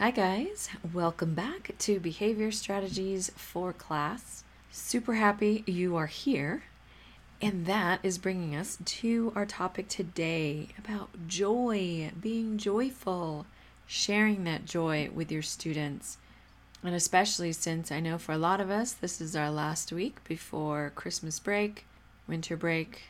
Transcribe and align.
Hi, 0.00 0.10
guys. 0.10 0.70
Welcome 0.94 1.34
back 1.34 1.72
to 1.80 2.00
Behavior 2.00 2.50
Strategies 2.52 3.30
for 3.36 3.74
Class. 3.74 4.44
Super 4.72 5.16
happy 5.16 5.62
you 5.66 5.94
are 5.94 6.06
here. 6.06 6.62
And 7.42 7.66
that 7.66 8.00
is 8.02 8.16
bringing 8.16 8.56
us 8.56 8.78
to 8.82 9.30
our 9.36 9.44
topic 9.44 9.88
today 9.88 10.68
about 10.78 11.10
joy, 11.28 12.12
being 12.18 12.56
joyful, 12.56 13.44
sharing 13.86 14.44
that 14.44 14.64
joy 14.64 15.10
with 15.12 15.30
your 15.30 15.42
students. 15.42 16.16
And 16.82 16.94
especially 16.94 17.52
since 17.52 17.92
I 17.92 18.00
know 18.00 18.16
for 18.16 18.32
a 18.32 18.38
lot 18.38 18.62
of 18.62 18.70
us, 18.70 18.94
this 18.94 19.20
is 19.20 19.36
our 19.36 19.50
last 19.50 19.92
week 19.92 20.24
before 20.24 20.92
Christmas 20.94 21.38
break, 21.38 21.84
winter 22.26 22.56
break, 22.56 23.02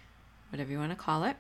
whatever 0.49 0.73
you 0.73 0.81
want 0.81 0.91
to 0.91 0.97
call 0.97 1.23
it. 1.23 1.37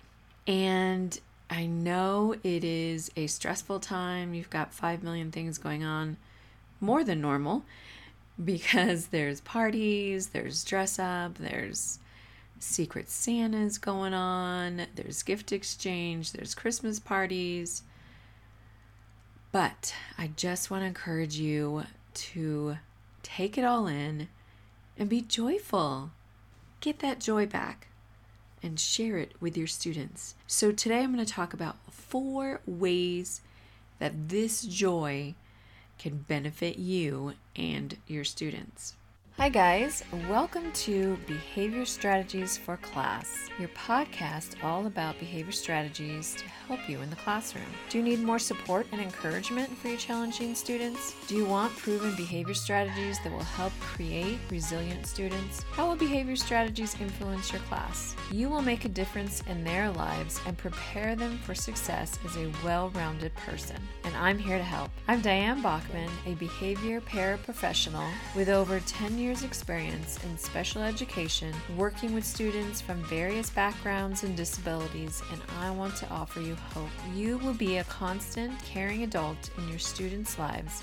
And 0.46 1.18
I 1.50 1.66
know 1.66 2.36
it 2.44 2.62
is 2.62 3.10
a 3.16 3.26
stressful 3.26 3.80
time. 3.80 4.34
You've 4.34 4.50
got 4.50 4.72
5 4.72 5.02
million 5.02 5.32
things 5.32 5.58
going 5.58 5.82
on, 5.82 6.16
more 6.80 7.02
than 7.02 7.20
normal, 7.20 7.64
because 8.44 9.08
there's 9.08 9.40
parties, 9.40 10.28
there's 10.28 10.62
dress 10.64 10.98
up, 10.98 11.38
there's 11.38 11.98
secret 12.60 13.10
Santas 13.10 13.78
going 13.78 14.14
on, 14.14 14.86
there's 14.94 15.24
gift 15.24 15.50
exchange, 15.50 16.32
there's 16.32 16.54
Christmas 16.54 17.00
parties. 17.00 17.82
But 19.50 19.92
I 20.16 20.30
just 20.36 20.70
want 20.70 20.82
to 20.84 20.86
encourage 20.86 21.36
you 21.36 21.84
to 22.14 22.76
take 23.24 23.58
it 23.58 23.64
all 23.64 23.88
in 23.88 24.28
and 24.96 25.08
be 25.08 25.20
joyful. 25.20 26.12
Get 26.80 27.00
that 27.00 27.18
joy 27.18 27.46
back 27.46 27.88
and 28.62 28.78
share 28.78 29.18
it 29.18 29.32
with 29.40 29.56
your 29.56 29.66
students. 29.66 30.34
So, 30.46 30.72
today 30.72 31.00
I'm 31.00 31.14
going 31.14 31.24
to 31.24 31.32
talk 31.32 31.54
about 31.54 31.76
four 31.90 32.60
ways 32.66 33.40
that 33.98 34.28
this 34.28 34.62
joy 34.62 35.34
can 35.98 36.18
benefit 36.18 36.78
you 36.78 37.34
and 37.54 37.96
your 38.06 38.24
students. 38.24 38.94
Hi, 39.38 39.48
guys. 39.48 40.04
Welcome 40.28 40.70
to 40.72 41.16
Behavior 41.26 41.86
Strategies 41.86 42.58
for 42.58 42.76
Class, 42.76 43.48
your 43.58 43.70
podcast 43.70 44.62
all 44.62 44.86
about 44.86 45.18
behavior 45.18 45.52
strategies 45.52 46.34
to 46.34 46.44
help 46.68 46.86
you 46.86 47.00
in 47.00 47.08
the 47.08 47.16
classroom. 47.16 47.64
Do 47.88 47.96
you 47.96 48.04
need 48.04 48.20
more 48.20 48.38
support 48.38 48.86
and 48.92 49.00
encouragement 49.00 49.70
for 49.78 49.88
your 49.88 49.96
challenging 49.96 50.54
students? 50.54 51.14
Do 51.26 51.36
you 51.36 51.46
want 51.46 51.74
proven 51.78 52.14
behavior 52.16 52.52
strategies 52.52 53.18
that 53.20 53.32
will 53.32 53.40
help 53.40 53.72
create 53.80 54.38
resilient 54.50 55.06
students? 55.06 55.64
How 55.72 55.88
will 55.88 55.96
behavior 55.96 56.36
strategies 56.36 57.00
influence 57.00 57.50
your 57.50 57.62
class? 57.62 58.14
You 58.30 58.50
will 58.50 58.62
make 58.62 58.84
a 58.84 58.90
difference 58.90 59.42
in 59.48 59.64
their 59.64 59.90
lives 59.90 60.38
and 60.46 60.58
prepare 60.58 61.16
them 61.16 61.38
for 61.38 61.54
success 61.54 62.18
as 62.26 62.36
a 62.36 62.52
well 62.62 62.90
rounded 62.90 63.34
person. 63.36 63.76
And 64.04 64.14
I'm 64.16 64.38
here 64.38 64.58
to 64.58 64.64
help. 64.64 64.90
I'm 65.08 65.22
Diane 65.22 65.62
Bachman, 65.62 66.10
a 66.26 66.34
behavior 66.34 67.00
paraprofessional 67.00 68.10
with 68.36 68.50
over 68.50 68.80
10 68.80 69.18
years 69.20 69.42
experience 69.42 70.18
in 70.24 70.38
special 70.38 70.82
education, 70.82 71.54
working 71.76 72.14
with 72.14 72.24
students 72.24 72.80
from 72.80 73.04
various 73.04 73.50
backgrounds 73.50 74.24
and 74.24 74.36
disabilities, 74.36 75.22
and 75.32 75.40
I 75.60 75.70
want 75.70 75.96
to 75.96 76.08
offer 76.08 76.40
you 76.40 76.54
hope. 76.54 76.88
You 77.14 77.38
will 77.38 77.54
be 77.54 77.78
a 77.78 77.84
constant, 77.84 78.58
caring 78.64 79.02
adult 79.02 79.50
in 79.58 79.68
your 79.68 79.78
students' 79.78 80.38
lives 80.38 80.82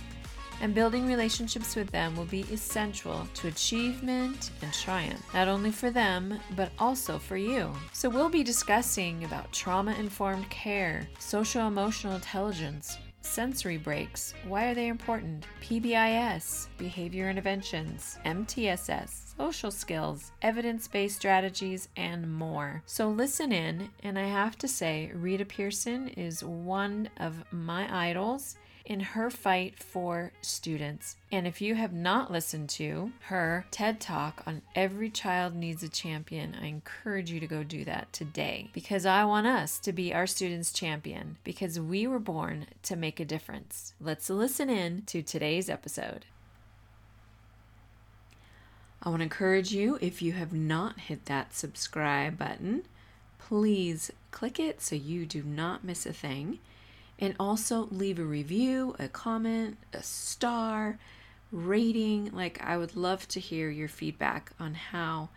and 0.61 0.73
building 0.73 1.07
relationships 1.07 1.75
with 1.75 1.91
them 1.91 2.15
will 2.15 2.25
be 2.25 2.41
essential 2.51 3.27
to 3.35 3.47
achievement 3.47 4.51
and 4.61 4.73
triumph, 4.73 5.21
not 5.33 5.47
only 5.47 5.71
for 5.71 5.91
them, 5.91 6.39
but 6.55 6.71
also 6.79 7.19
for 7.19 7.37
you. 7.37 7.71
So, 7.93 8.09
we'll 8.09 8.29
be 8.29 8.43
discussing 8.43 9.23
about 9.23 9.51
trauma 9.51 9.93
informed 9.99 10.49
care, 10.49 11.07
social 11.19 11.67
emotional 11.67 12.15
intelligence, 12.15 12.97
sensory 13.27 13.77
breaks. 13.77 14.33
Why 14.47 14.65
are 14.65 14.73
they 14.73 14.87
important? 14.87 15.45
PBIS, 15.61 16.67
behavior 16.77 17.29
interventions, 17.29 18.17
MTSS, 18.25 19.35
social 19.37 19.71
skills, 19.71 20.31
evidence 20.41 20.87
based 20.87 21.17
strategies, 21.17 21.89
and 21.95 22.31
more. 22.33 22.81
So 22.85 23.09
listen 23.09 23.51
in, 23.51 23.89
and 24.03 24.17
I 24.17 24.27
have 24.27 24.57
to 24.59 24.67
say, 24.67 25.11
Rita 25.13 25.45
Pierson 25.45 26.07
is 26.09 26.43
one 26.43 27.09
of 27.17 27.43
my 27.51 28.09
idols 28.09 28.57
in 28.87 29.01
her 29.01 29.29
fight 29.29 29.77
for 29.83 30.31
students. 30.41 31.17
And 31.29 31.45
if 31.45 31.61
you 31.61 31.75
have 31.75 31.91
not 31.91 32.31
listened 32.31 32.69
to 32.69 33.11
her 33.23 33.65
TED 33.69 33.99
Talk 33.99 34.41
on 34.47 34.61
Every 34.75 35.09
Child 35.09 35.55
Needs 35.55 35.83
a 35.83 35.89
Champion, 35.89 36.55
I 36.59 36.67
encourage 36.67 37.29
you 37.29 37.41
to 37.41 37.47
go 37.47 37.63
do 37.63 37.83
that 37.83 38.11
today 38.13 38.69
because 38.73 39.05
I 39.05 39.25
want 39.25 39.45
us 39.45 39.77
to 39.79 39.91
be 39.91 40.13
our 40.13 40.25
students' 40.25 40.71
champion 40.71 41.35
because 41.43 41.77
we 41.79 42.07
were 42.07 42.17
born 42.17 42.67
to 42.83 42.95
make 42.95 43.19
a 43.19 43.25
difference. 43.25 43.93
Let's 43.99 44.29
listen 44.29 44.69
in 44.69 45.03
to 45.07 45.21
today's 45.21 45.69
episode. 45.69 46.25
I 49.03 49.09
want 49.09 49.19
to 49.19 49.23
encourage 49.25 49.73
you 49.73 49.99
if 50.01 50.21
you 50.21 50.31
have 50.31 50.53
not 50.53 51.01
hit 51.01 51.25
that 51.25 51.53
subscribe 51.53 52.37
button, 52.37 52.83
please 53.37 54.11
click 54.31 54.59
it 54.59 54.81
so 54.81 54.95
you 54.95 55.25
do 55.25 55.43
not 55.43 55.83
miss 55.83 56.05
a 56.05 56.13
thing. 56.13 56.59
And 57.19 57.35
also 57.39 57.87
leave 57.91 58.19
a 58.19 58.23
review, 58.23 58.95
a 58.99 59.07
comment, 59.07 59.77
a 59.93 60.03
star, 60.03 60.99
rating. 61.51 62.31
Like, 62.31 62.63
I 62.63 62.77
would 62.77 62.95
love 62.95 63.27
to 63.29 63.39
hear 63.39 63.69
your 63.69 63.87
feedback 63.87 64.51
on 64.59 64.75
how 64.75 65.29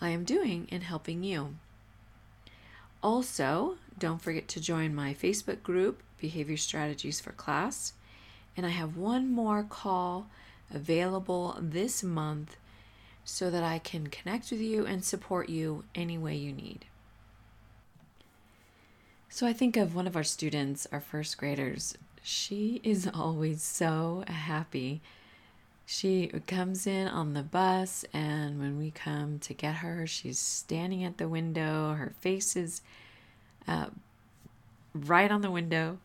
I 0.00 0.08
am 0.08 0.24
doing 0.24 0.66
in 0.70 0.80
helping 0.80 1.22
you. 1.22 1.56
Also, 3.02 3.76
don't 3.98 4.20
forget 4.20 4.48
to 4.48 4.60
join 4.60 4.94
my 4.94 5.14
Facebook 5.14 5.62
group, 5.62 6.02
Behavior 6.20 6.56
Strategies 6.56 7.20
for 7.20 7.32
Class. 7.32 7.92
And 8.56 8.66
I 8.66 8.70
have 8.70 8.96
one 8.96 9.30
more 9.30 9.62
call 9.62 10.26
available 10.72 11.56
this 11.60 12.02
month 12.02 12.56
so 13.24 13.50
that 13.50 13.62
I 13.62 13.78
can 13.78 14.08
connect 14.08 14.50
with 14.50 14.60
you 14.60 14.86
and 14.86 15.04
support 15.04 15.48
you 15.48 15.84
any 15.94 16.18
way 16.18 16.34
you 16.36 16.52
need. 16.52 16.86
So 19.36 19.46
I 19.46 19.52
think 19.52 19.76
of 19.76 19.94
one 19.94 20.06
of 20.06 20.16
our 20.16 20.24
students, 20.24 20.86
our 20.90 21.00
first 21.02 21.36
graders. 21.36 21.98
She 22.22 22.80
is 22.82 23.06
always 23.14 23.60
so 23.60 24.24
happy. 24.26 25.02
She 25.84 26.28
comes 26.46 26.86
in 26.86 27.06
on 27.06 27.34
the 27.34 27.42
bus, 27.42 28.06
and 28.14 28.58
when 28.58 28.78
we 28.78 28.90
come 28.90 29.38
to 29.40 29.52
get 29.52 29.74
her, 29.74 30.06
she's 30.06 30.38
standing 30.38 31.04
at 31.04 31.18
the 31.18 31.28
window. 31.28 31.92
Her 31.92 32.14
face 32.18 32.56
is 32.56 32.80
uh, 33.68 33.88
right 34.94 35.30
on 35.30 35.42
the 35.42 35.50
window, 35.50 35.98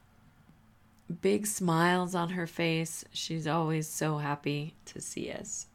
big 1.21 1.47
smiles 1.47 2.13
on 2.13 2.31
her 2.31 2.47
face. 2.47 3.05
She's 3.13 3.47
always 3.47 3.87
so 3.87 4.17
happy 4.17 4.73
to 4.87 4.99
see 4.99 5.31
us. 5.31 5.67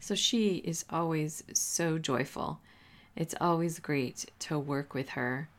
So 0.00 0.16
she 0.16 0.56
is 0.56 0.84
always 0.90 1.44
so 1.52 1.98
joyful. 1.98 2.58
It's 3.14 3.36
always 3.40 3.78
great 3.78 4.26
to 4.40 4.58
work 4.58 4.92
with 4.92 5.10
her 5.10 5.50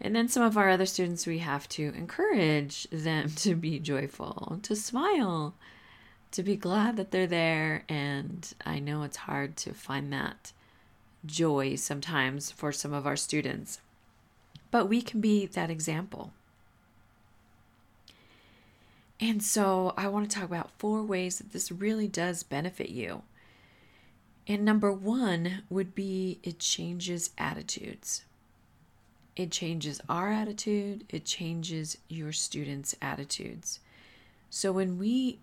and 0.00 0.14
then 0.14 0.28
some 0.28 0.42
of 0.42 0.56
our 0.56 0.68
other 0.68 0.86
students, 0.86 1.26
we 1.26 1.38
have 1.38 1.68
to 1.70 1.92
encourage 1.96 2.86
them 2.90 3.30
to 3.36 3.54
be 3.54 3.78
joyful, 3.78 4.58
to 4.62 4.76
smile, 4.76 5.54
to 6.32 6.42
be 6.42 6.56
glad 6.56 6.96
that 6.96 7.10
they're 7.10 7.26
there. 7.26 7.84
And 7.88 8.52
I 8.64 8.78
know 8.78 9.02
it's 9.02 9.16
hard 9.16 9.56
to 9.58 9.72
find 9.72 10.12
that 10.12 10.52
joy 11.24 11.76
sometimes 11.76 12.50
for 12.50 12.72
some 12.72 12.92
of 12.92 13.06
our 13.06 13.16
students, 13.16 13.80
but 14.70 14.86
we 14.86 15.00
can 15.00 15.20
be 15.20 15.46
that 15.46 15.70
example. 15.70 16.32
And 19.18 19.42
so 19.42 19.94
I 19.96 20.08
want 20.08 20.28
to 20.30 20.36
talk 20.36 20.44
about 20.44 20.78
four 20.78 21.02
ways 21.02 21.38
that 21.38 21.52
this 21.52 21.72
really 21.72 22.06
does 22.06 22.42
benefit 22.42 22.90
you. 22.90 23.22
And 24.46 24.62
number 24.62 24.92
one 24.92 25.62
would 25.70 25.94
be 25.94 26.38
it 26.42 26.58
changes 26.58 27.30
attitudes. 27.38 28.25
It 29.36 29.50
changes 29.50 30.00
our 30.08 30.32
attitude, 30.32 31.04
it 31.10 31.26
changes 31.26 31.98
your 32.08 32.32
students' 32.32 32.96
attitudes. 33.02 33.80
So 34.48 34.72
when 34.72 34.98
we 34.98 35.38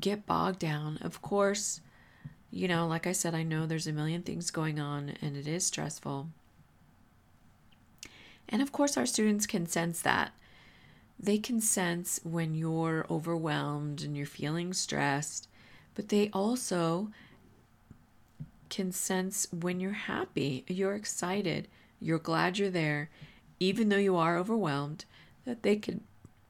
get 0.00 0.26
bogged 0.26 0.58
down, 0.58 0.98
of 1.02 1.20
course, 1.20 1.82
you 2.50 2.68
know, 2.68 2.86
like 2.86 3.06
I 3.06 3.12
said, 3.12 3.34
I 3.34 3.42
know 3.42 3.66
there's 3.66 3.86
a 3.86 3.92
million 3.92 4.22
things 4.22 4.50
going 4.50 4.80
on 4.80 5.12
and 5.20 5.36
it 5.36 5.46
is 5.46 5.66
stressful. 5.66 6.28
And 8.48 8.62
of 8.62 8.72
course, 8.72 8.96
our 8.96 9.06
students 9.06 9.46
can 9.46 9.66
sense 9.66 10.00
that. 10.02 10.32
They 11.18 11.38
can 11.38 11.60
sense 11.60 12.20
when 12.22 12.54
you're 12.54 13.06
overwhelmed 13.10 14.02
and 14.02 14.16
you're 14.16 14.26
feeling 14.26 14.72
stressed, 14.72 15.48
but 15.94 16.08
they 16.08 16.30
also 16.32 17.10
can 18.68 18.92
sense 18.92 19.46
when 19.52 19.80
you're 19.80 19.92
happy, 19.92 20.64
you're 20.68 20.94
excited, 20.94 21.68
you're 22.00 22.18
glad 22.18 22.58
you're 22.58 22.70
there, 22.70 23.10
even 23.58 23.88
though 23.88 23.96
you 23.96 24.16
are 24.16 24.36
overwhelmed, 24.36 25.04
that 25.44 25.62
they 25.62 25.76
can 25.76 26.02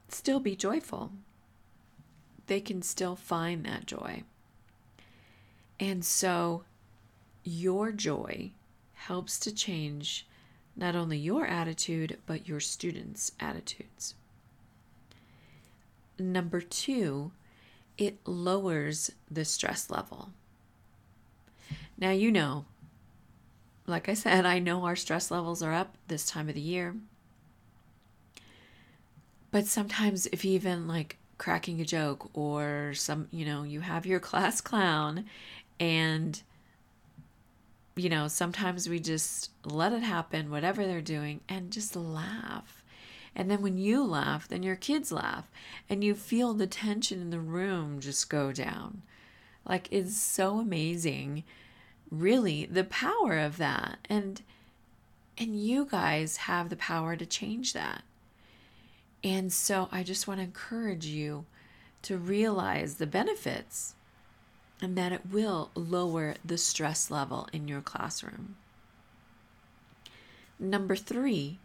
still 0.08 0.40
be 0.40 0.56
joyful. 0.56 1.12
They 2.46 2.60
can 2.60 2.82
still 2.82 3.16
find 3.16 3.64
that 3.64 3.86
joy. 3.86 4.22
And 5.78 6.04
so 6.04 6.64
your 7.44 7.92
joy 7.92 8.52
helps 8.94 9.38
to 9.40 9.54
change 9.54 10.26
not 10.76 10.94
only 10.94 11.18
your 11.18 11.46
attitude, 11.46 12.18
but 12.26 12.48
your 12.48 12.60
students' 12.60 13.32
attitudes. 13.40 14.14
Number 16.18 16.60
two, 16.60 17.32
it 17.98 18.18
lowers 18.26 19.10
the 19.30 19.44
stress 19.44 19.90
level. 19.90 20.30
Now, 21.98 22.10
you 22.10 22.30
know, 22.30 22.66
like 23.86 24.08
I 24.08 24.14
said, 24.14 24.46
I 24.46 24.58
know 24.58 24.84
our 24.84 24.96
stress 24.96 25.30
levels 25.30 25.62
are 25.62 25.72
up 25.72 25.96
this 26.08 26.26
time 26.26 26.48
of 26.48 26.54
the 26.54 26.60
year. 26.60 26.94
But 29.50 29.66
sometimes, 29.66 30.26
if 30.26 30.44
even 30.44 30.86
like 30.86 31.16
cracking 31.38 31.80
a 31.80 31.84
joke 31.84 32.30
or 32.34 32.92
some, 32.94 33.28
you 33.30 33.44
know, 33.44 33.62
you 33.62 33.80
have 33.80 34.06
your 34.06 34.20
class 34.28 34.60
clown 34.60 35.26
and, 35.78 36.42
you 37.94 38.08
know, 38.08 38.28
sometimes 38.28 38.88
we 38.88 39.00
just 39.00 39.50
let 39.64 39.92
it 39.92 40.02
happen, 40.02 40.50
whatever 40.50 40.86
they're 40.86 41.00
doing, 41.00 41.40
and 41.48 41.70
just 41.70 41.96
laugh. 41.96 42.82
And 43.34 43.50
then 43.50 43.60
when 43.60 43.76
you 43.76 44.02
laugh, 44.02 44.48
then 44.48 44.62
your 44.62 44.76
kids 44.76 45.12
laugh, 45.12 45.50
and 45.90 46.02
you 46.02 46.14
feel 46.14 46.54
the 46.54 46.66
tension 46.66 47.20
in 47.20 47.28
the 47.28 47.38
room 47.38 48.00
just 48.00 48.30
go 48.30 48.50
down. 48.50 49.02
Like 49.68 49.88
it's 49.90 50.16
so 50.16 50.58
amazing, 50.58 51.44
really, 52.10 52.66
the 52.66 52.84
power 52.84 53.38
of 53.38 53.56
that. 53.58 53.98
And 54.08 54.42
and 55.38 55.60
you 55.60 55.84
guys 55.84 56.38
have 56.38 56.70
the 56.70 56.76
power 56.76 57.14
to 57.14 57.26
change 57.26 57.74
that. 57.74 58.02
And 59.22 59.52
so 59.52 59.88
I 59.92 60.02
just 60.02 60.26
want 60.26 60.40
to 60.40 60.44
encourage 60.44 61.04
you 61.04 61.44
to 62.02 62.16
realize 62.16 62.94
the 62.94 63.06
benefits 63.06 63.96
and 64.80 64.96
that 64.96 65.12
it 65.12 65.22
will 65.30 65.70
lower 65.74 66.34
the 66.44 66.56
stress 66.56 67.10
level 67.10 67.48
in 67.52 67.68
your 67.68 67.80
classroom. 67.80 68.56
Number 70.58 70.96
three, 70.96 71.58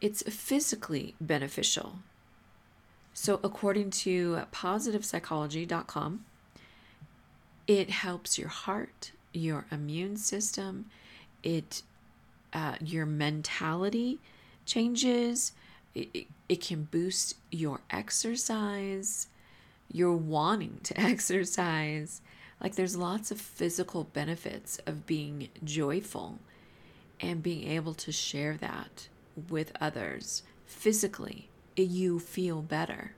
it's 0.00 0.22
physically 0.22 1.14
beneficial. 1.20 2.00
So, 3.12 3.38
according 3.44 3.90
to 3.90 4.42
positivepsychology.com, 4.52 6.24
it 7.66 7.90
helps 7.90 8.38
your 8.38 8.48
heart, 8.48 9.12
your 9.34 9.66
immune 9.70 10.16
system, 10.16 10.86
it 11.42 11.82
uh, 12.52 12.76
your 12.80 13.04
mentality 13.04 14.18
changes. 14.64 15.52
It, 15.94 16.08
it, 16.14 16.26
it 16.48 16.60
can 16.60 16.84
boost 16.84 17.36
your 17.50 17.80
exercise, 17.90 19.28
your 19.92 20.14
wanting 20.14 20.80
to 20.84 21.00
exercise. 21.00 22.20
Like, 22.60 22.76
there's 22.76 22.96
lots 22.96 23.30
of 23.30 23.40
physical 23.40 24.04
benefits 24.04 24.78
of 24.86 25.06
being 25.06 25.48
joyful 25.62 26.38
and 27.20 27.42
being 27.42 27.68
able 27.68 27.94
to 27.94 28.12
share 28.12 28.56
that 28.56 29.08
with 29.48 29.72
others 29.80 30.42
physically, 30.66 31.48
you 31.76 32.18
feel 32.18 32.62
better 32.62 33.12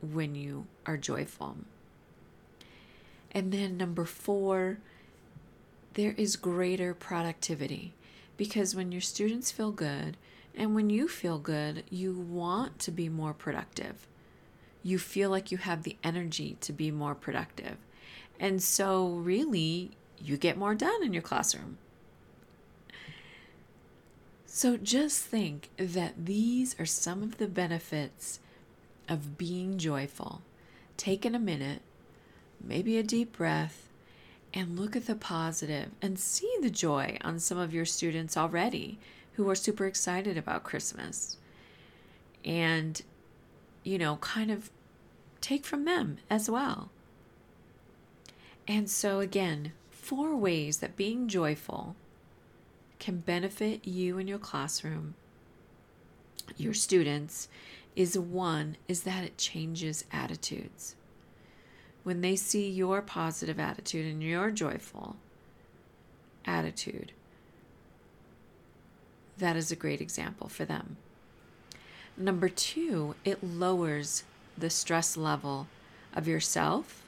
when 0.00 0.34
you 0.34 0.66
are 0.84 0.96
joyful. 0.96 1.56
And 3.32 3.52
then 3.52 3.76
number 3.76 4.04
four, 4.04 4.78
there 5.96 6.14
is 6.18 6.36
greater 6.36 6.92
productivity 6.92 7.94
because 8.36 8.74
when 8.74 8.92
your 8.92 9.00
students 9.00 9.50
feel 9.50 9.72
good 9.72 10.18
and 10.54 10.74
when 10.74 10.90
you 10.90 11.08
feel 11.08 11.38
good, 11.38 11.84
you 11.90 12.12
want 12.12 12.78
to 12.80 12.90
be 12.90 13.08
more 13.08 13.32
productive. 13.32 14.06
You 14.82 14.98
feel 14.98 15.30
like 15.30 15.50
you 15.50 15.58
have 15.58 15.82
the 15.82 15.96
energy 16.04 16.58
to 16.60 16.72
be 16.72 16.90
more 16.90 17.14
productive. 17.14 17.78
And 18.38 18.62
so, 18.62 19.08
really, 19.08 19.92
you 20.18 20.36
get 20.36 20.58
more 20.58 20.74
done 20.74 21.02
in 21.02 21.14
your 21.14 21.22
classroom. 21.22 21.78
So 24.44 24.76
just 24.76 25.22
think 25.22 25.70
that 25.78 26.26
these 26.26 26.78
are 26.78 26.86
some 26.86 27.22
of 27.22 27.38
the 27.38 27.48
benefits 27.48 28.38
of 29.08 29.38
being 29.38 29.78
joyful. 29.78 30.42
Taking 30.98 31.34
a 31.34 31.38
minute, 31.38 31.80
maybe 32.62 32.98
a 32.98 33.02
deep 33.02 33.36
breath, 33.36 33.85
and 34.56 34.80
look 34.80 34.96
at 34.96 35.04
the 35.04 35.14
positive 35.14 35.90
and 36.00 36.18
see 36.18 36.50
the 36.62 36.70
joy 36.70 37.18
on 37.20 37.38
some 37.38 37.58
of 37.58 37.74
your 37.74 37.84
students 37.84 38.38
already 38.38 38.98
who 39.34 39.48
are 39.50 39.54
super 39.54 39.84
excited 39.84 40.38
about 40.38 40.64
Christmas. 40.64 41.36
And, 42.42 43.02
you 43.84 43.98
know, 43.98 44.16
kind 44.16 44.50
of 44.50 44.70
take 45.42 45.66
from 45.66 45.84
them 45.84 46.16
as 46.30 46.48
well. 46.48 46.88
And 48.66 48.88
so, 48.88 49.20
again, 49.20 49.72
four 49.90 50.34
ways 50.34 50.78
that 50.78 50.96
being 50.96 51.28
joyful 51.28 51.94
can 52.98 53.18
benefit 53.18 53.86
you 53.86 54.18
and 54.18 54.26
your 54.26 54.38
classroom, 54.38 55.16
your 56.56 56.72
students, 56.72 57.48
is 57.94 58.18
one 58.18 58.78
is 58.88 59.02
that 59.02 59.22
it 59.22 59.36
changes 59.36 60.06
attitudes. 60.10 60.96
When 62.06 62.20
they 62.20 62.36
see 62.36 62.70
your 62.70 63.02
positive 63.02 63.58
attitude 63.58 64.06
and 64.06 64.22
your 64.22 64.52
joyful 64.52 65.16
attitude, 66.44 67.10
that 69.38 69.56
is 69.56 69.72
a 69.72 69.74
great 69.74 70.00
example 70.00 70.48
for 70.48 70.64
them. 70.64 70.98
Number 72.16 72.48
two, 72.48 73.16
it 73.24 73.42
lowers 73.42 74.22
the 74.56 74.70
stress 74.70 75.16
level 75.16 75.66
of 76.14 76.28
yourself, 76.28 77.02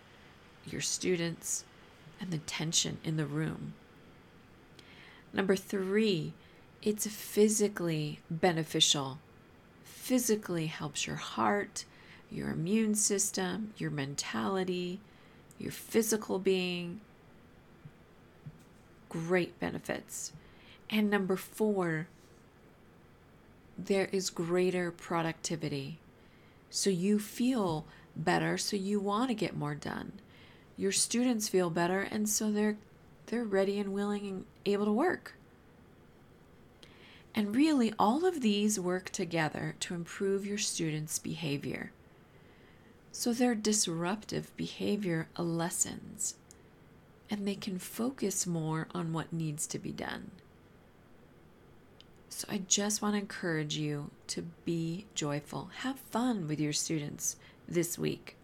your 0.66 0.80
students, 0.80 1.62
and 2.20 2.32
the 2.32 2.38
tension 2.38 2.98
in 3.04 3.16
the 3.16 3.24
room. 3.24 3.74
Number 5.32 5.54
three, 5.54 6.32
it's 6.82 7.06
physically 7.06 8.18
beneficial. 8.28 9.20
Physically 9.84 10.66
helps 10.66 11.06
your 11.06 11.14
heart, 11.14 11.84
your 12.30 12.50
immune 12.50 12.94
system, 12.94 13.72
your 13.76 13.90
mentality, 13.90 15.00
your 15.58 15.72
physical 15.72 16.38
being. 16.38 17.00
Great 19.08 19.58
benefits. 19.58 20.32
And 20.90 21.10
number 21.10 21.36
four, 21.36 22.08
there 23.76 24.08
is 24.12 24.30
greater 24.30 24.90
productivity. 24.90 25.98
So 26.70 26.90
you 26.90 27.18
feel 27.18 27.86
better, 28.16 28.58
so 28.58 28.76
you 28.76 29.00
want 29.00 29.28
to 29.28 29.34
get 29.34 29.56
more 29.56 29.74
done. 29.74 30.12
Your 30.76 30.92
students 30.92 31.48
feel 31.48 31.70
better, 31.70 32.00
and 32.00 32.28
so 32.28 32.50
they're 32.50 32.76
they're 33.26 33.44
ready 33.44 33.78
and 33.78 33.92
willing 33.92 34.26
and 34.26 34.44
able 34.64 34.86
to 34.86 34.92
work. 34.92 35.34
And 37.34 37.54
really, 37.54 37.92
all 37.98 38.24
of 38.24 38.40
these 38.40 38.80
work 38.80 39.10
together 39.10 39.74
to 39.80 39.94
improve 39.94 40.46
your 40.46 40.58
students' 40.58 41.18
behavior. 41.18 41.92
So 43.18 43.32
their 43.32 43.56
disruptive 43.56 44.56
behavior 44.56 45.26
lessens 45.36 46.34
and 47.28 47.48
they 47.48 47.56
can 47.56 47.80
focus 47.80 48.46
more 48.46 48.86
on 48.94 49.12
what 49.12 49.32
needs 49.32 49.66
to 49.66 49.78
be 49.80 49.90
done. 49.90 50.30
So 52.28 52.46
I 52.48 52.58
just 52.68 53.02
want 53.02 53.16
to 53.16 53.20
encourage 53.20 53.76
you 53.76 54.12
to 54.28 54.42
be 54.64 55.06
joyful. 55.16 55.70
Have 55.78 55.98
fun 55.98 56.46
with 56.46 56.60
your 56.60 56.72
students 56.72 57.34
this 57.66 57.98
week. 57.98 58.36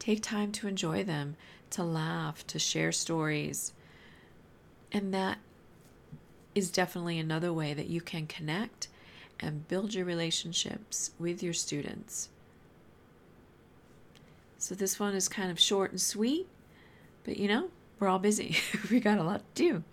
Take 0.00 0.20
time 0.20 0.50
to 0.50 0.66
enjoy 0.66 1.04
them 1.04 1.36
to 1.70 1.84
laugh, 1.84 2.44
to 2.48 2.58
share 2.58 2.90
stories. 2.90 3.72
And 4.90 5.14
that 5.14 5.38
is 6.56 6.72
definitely 6.72 7.20
another 7.20 7.52
way 7.52 7.72
that 7.72 7.86
you 7.86 8.00
can 8.00 8.26
connect 8.26 8.88
and 9.38 9.68
build 9.68 9.94
your 9.94 10.06
relationships 10.06 11.12
with 11.20 11.40
your 11.40 11.54
students. 11.54 12.30
So, 14.64 14.74
this 14.74 14.98
one 14.98 15.14
is 15.14 15.28
kind 15.28 15.50
of 15.50 15.60
short 15.60 15.90
and 15.90 16.00
sweet, 16.00 16.48
but 17.22 17.36
you 17.36 17.48
know, 17.48 17.68
we're 18.00 18.08
all 18.08 18.18
busy. 18.18 18.56
we 18.90 18.98
got 18.98 19.18
a 19.18 19.22
lot 19.22 19.40
to 19.40 19.62
do. 19.62 19.84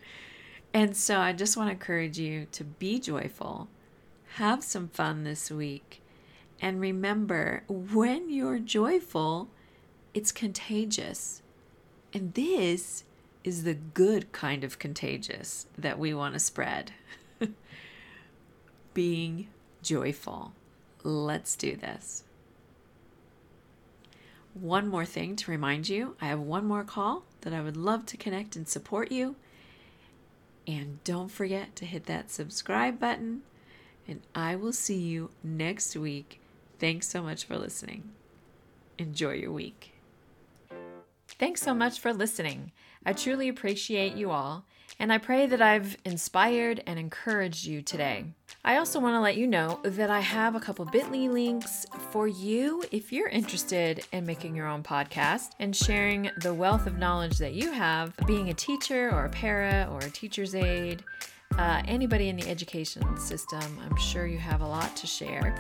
And 0.74 0.96
so, 0.96 1.20
I 1.20 1.34
just 1.34 1.58
want 1.58 1.68
to 1.68 1.74
encourage 1.74 2.18
you 2.18 2.48
to 2.54 2.64
be 2.64 2.98
joyful, 2.98 3.68
have 4.36 4.64
some 4.64 4.88
fun 4.88 5.26
this 5.26 5.52
week, 5.52 6.02
and 6.62 6.80
remember 6.80 7.64
when 7.68 8.30
you're 8.30 8.60
joyful, 8.60 9.50
it's 10.14 10.32
contagious. 10.32 11.42
And 12.14 12.34
this 12.34 13.04
is 13.44 13.66
the 13.66 13.74
good 13.74 14.32
kind 14.32 14.64
of 14.64 14.80
contagious 14.80 15.66
that 15.78 16.00
we 16.00 16.14
want 16.14 16.34
to 16.36 16.40
spread. 16.40 16.94
Being 18.94 19.50
joyful. 19.84 20.54
Let's 21.04 21.58
do 21.58 21.76
this. 21.76 22.24
One 24.54 24.88
more 24.88 25.06
thing 25.06 25.36
to 25.38 25.52
remind 25.52 25.88
you 25.88 26.16
I 26.22 26.26
have 26.28 26.40
one 26.40 26.66
more 26.66 26.84
call 26.84 27.24
that 27.42 27.54
I 27.54 27.62
would 27.62 27.78
love 27.78 28.06
to 28.08 28.18
connect 28.18 28.56
and 28.56 28.68
support 28.68 29.12
you. 29.12 29.36
And 30.68 31.04
don't 31.04 31.32
forget 31.32 31.76
to 31.78 31.86
hit 31.86 32.06
that 32.06 32.30
subscribe 32.30 33.00
button. 33.00 33.42
And 34.08 34.22
I 34.36 34.56
will 34.56 34.74
see 34.74 34.98
you 34.98 35.32
next 35.44 35.96
week. 35.96 36.42
Thanks 36.80 37.08
so 37.08 37.22
much 37.22 37.46
for 37.46 37.58
listening. 37.58 38.12
Enjoy 38.98 39.34
your 39.34 39.52
week. 39.52 39.94
Thanks 41.28 41.62
so 41.62 41.74
much 41.74 42.00
for 42.00 42.14
listening. 42.14 42.72
I 43.06 43.14
truly 43.14 43.48
appreciate 43.48 44.16
you 44.16 44.32
all, 44.32 44.66
and 45.00 45.12
I 45.12 45.18
pray 45.18 45.46
that 45.48 45.62
I've 45.62 45.98
inspired 46.06 46.84
and 46.86 47.00
encouraged 47.00 47.66
you 47.66 47.82
today. 47.82 48.26
I 48.64 48.78
also 48.78 49.00
want 49.00 49.16
to 49.16 49.20
let 49.20 49.38
you 49.38 49.48
know 49.48 49.80
that 49.84 50.12
I 50.12 50.20
have 50.20 50.56
a 50.56 50.60
couple 50.60 50.86
bit.ly 50.86 51.28
links 51.28 51.86
for 52.12 52.28
you 52.28 52.84
if 52.92 53.12
you're 53.12 53.30
interested 53.30 54.06
in 54.12 54.26
making 54.26 54.56
your 54.56 54.68
own 54.68 54.84
podcast 54.84 55.52
and 55.60 55.76
sharing 55.76 56.30
the 56.42 56.54
wealth 56.54 56.86
of 56.86 56.98
knowledge 56.98 57.40
that 57.40 57.54
you 57.54 57.72
have 57.72 58.14
being 58.28 58.50
a 58.50 58.54
teacher 58.54 59.10
or 59.12 59.26
a 59.26 59.30
para 59.30 59.88
or 59.92 60.00
a 60.00 60.10
teacher's 60.12 60.54
aide. 60.54 61.04
Uh, 61.58 61.82
anybody 61.88 62.30
in 62.30 62.36
the 62.36 62.48
education 62.48 63.18
system, 63.18 63.80
I'm 63.84 63.98
sure 63.98 64.28
you 64.28 64.38
have 64.38 64.62
a 64.62 64.68
lot 64.68 64.96
to 64.98 65.08
share. 65.08 65.56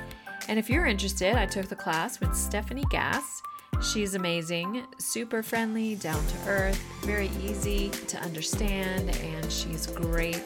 And 0.47 0.57
if 0.57 0.69
you're 0.69 0.85
interested, 0.85 1.35
I 1.35 1.45
took 1.45 1.67
the 1.67 1.75
class 1.75 2.19
with 2.19 2.35
Stephanie 2.35 2.85
Gass. 2.91 3.41
She's 3.81 4.13
amazing, 4.13 4.85
super 4.99 5.41
friendly, 5.41 5.95
down 5.95 6.23
to 6.25 6.49
earth, 6.49 6.81
very 7.01 7.29
easy 7.43 7.89
to 7.89 8.17
understand, 8.19 9.09
and 9.09 9.51
she's 9.51 9.87
great. 9.87 10.45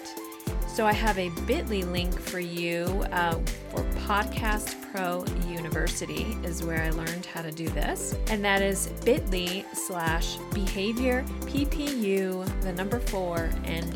So 0.67 0.85
I 0.85 0.93
have 0.93 1.17
a 1.19 1.29
bit.ly 1.45 1.81
link 1.81 2.17
for 2.19 2.39
you 2.39 3.05
uh, 3.11 3.39
for 3.69 3.83
Podcast 4.07 4.81
Pro 4.91 5.25
University 5.49 6.35
is 6.43 6.63
where 6.63 6.81
I 6.83 6.89
learned 6.89 7.25
how 7.25 7.41
to 7.41 7.51
do 7.51 7.67
this. 7.69 8.15
And 8.29 8.43
that 8.43 8.61
is 8.61 8.87
bit.ly 9.03 9.65
slash 9.73 10.37
behavior 10.53 11.23
PPU, 11.41 12.61
the 12.61 12.73
number 12.73 12.99
four, 12.99 13.49
and 13.63 13.93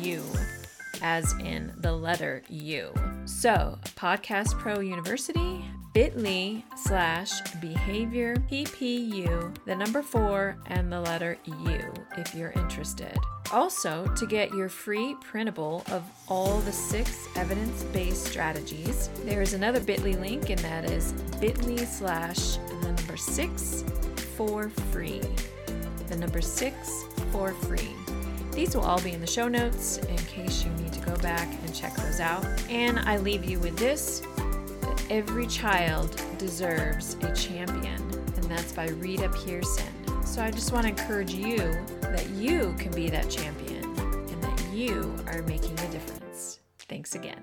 U, 0.00 0.22
as 1.02 1.32
in 1.40 1.72
the 1.78 1.92
letter 1.92 2.42
U. 2.48 2.92
So 3.24 3.78
Podcast 3.96 4.58
Pro 4.58 4.80
University, 4.80 5.64
bit.ly 5.92 6.64
slash 6.76 7.40
behavior 7.60 8.36
PPU, 8.50 9.54
the 9.66 9.76
number 9.76 10.02
four, 10.02 10.56
and 10.66 10.90
the 10.90 11.00
letter 11.00 11.36
U 11.46 11.92
if 12.16 12.34
you're 12.34 12.52
interested. 12.52 13.16
Also, 13.52 14.06
to 14.16 14.26
get 14.26 14.54
your 14.54 14.68
free 14.68 15.14
printable 15.20 15.84
of 15.90 16.02
all 16.28 16.58
the 16.60 16.72
six 16.72 17.28
evidence 17.36 17.84
based 17.84 18.24
strategies, 18.24 19.10
there 19.24 19.42
is 19.42 19.52
another 19.52 19.80
bit.ly 19.80 20.12
link, 20.12 20.48
and 20.48 20.60
that 20.60 20.90
is 20.90 21.12
bit.ly 21.40 21.84
slash 21.84 22.56
the 22.56 22.74
number 22.86 23.16
six 23.16 23.84
for 24.36 24.70
free. 24.90 25.20
The 26.08 26.16
number 26.16 26.40
six 26.40 27.04
for 27.30 27.52
free. 27.52 27.94
These 28.52 28.74
will 28.74 28.84
all 28.84 29.00
be 29.00 29.12
in 29.12 29.20
the 29.20 29.26
show 29.26 29.48
notes 29.48 29.98
in 29.98 30.16
case 30.16 30.64
you 30.64 30.70
need 30.72 30.92
to 30.92 31.00
go 31.00 31.16
back 31.16 31.48
and 31.64 31.74
check 31.74 31.94
those 31.96 32.20
out. 32.20 32.44
And 32.68 32.98
I 33.00 33.16
leave 33.18 33.44
you 33.44 33.58
with 33.58 33.76
this 33.78 34.22
Every 35.10 35.46
child 35.46 36.20
deserves 36.38 37.16
a 37.22 37.34
champion, 37.34 38.00
and 38.00 38.44
that's 38.44 38.72
by 38.72 38.88
Rita 38.88 39.28
Pierson. 39.30 39.86
So 40.24 40.42
I 40.42 40.50
just 40.50 40.72
want 40.72 40.84
to 40.84 40.90
encourage 40.90 41.34
you 41.34 41.58
that 42.00 42.28
you 42.30 42.74
can 42.78 42.92
be 42.92 43.10
that 43.10 43.28
champion 43.28 43.84
and 43.84 44.42
that 44.42 44.62
you 44.72 45.14
are 45.26 45.42
making 45.42 45.78
a 45.80 45.90
difference. 45.90 46.60
Thanks 46.88 47.14
again. 47.14 47.40